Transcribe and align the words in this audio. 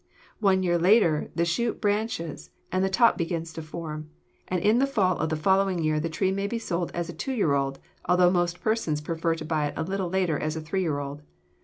One 0.39 0.63
year 0.63 0.79
later 0.79 1.29
the 1.35 1.45
shoot 1.45 1.79
branches 1.79 2.49
and 2.71 2.83
the 2.83 2.89
top 2.89 3.19
begins 3.19 3.53
to 3.53 3.61
form; 3.61 4.09
and 4.47 4.59
in 4.59 4.79
the 4.79 4.87
fall 4.87 5.19
of 5.19 5.29
the 5.29 5.35
following 5.35 5.77
year 5.83 5.99
the 5.99 6.09
tree 6.09 6.31
may 6.31 6.47
be 6.47 6.57
sold 6.57 6.89
as 6.95 7.07
a 7.07 7.13
two 7.13 7.33
year 7.33 7.53
old, 7.53 7.77
although 8.05 8.31
most 8.31 8.61
persons 8.61 8.99
prefer 8.99 9.35
to 9.35 9.45
buy 9.45 9.67
it 9.67 9.75
a 9.77 9.85
year 9.87 9.99
later 9.99 10.39
as 10.39 10.55
a 10.55 10.61
three 10.61 10.81
year 10.81 10.97
old. 10.97 11.21